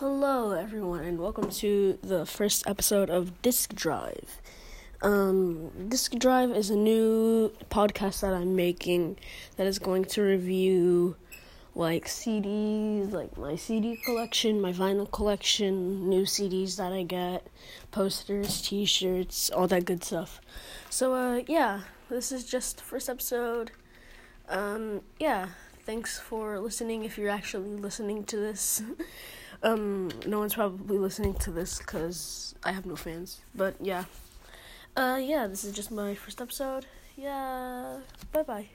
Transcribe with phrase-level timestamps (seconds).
[0.00, 4.40] Hello, everyone, and welcome to the first episode of Disc Drive.
[5.02, 9.16] Um, Disc Drive is a new podcast that I'm making
[9.56, 11.16] that is going to review
[11.74, 17.48] like CDs, like my CD collection, my vinyl collection, new CDs that I get,
[17.90, 20.40] posters, T-shirts, all that good stuff.
[20.90, 23.72] So, uh, yeah, this is just the first episode.
[24.48, 25.48] Um, yeah,
[25.80, 27.02] thanks for listening.
[27.02, 28.80] If you're actually listening to this.
[29.62, 33.40] Um, no one's probably listening to this because I have no fans.
[33.54, 34.04] But yeah.
[34.96, 36.86] Uh, yeah, this is just my first episode.
[37.16, 38.00] Yeah.
[38.32, 38.68] Bye bye.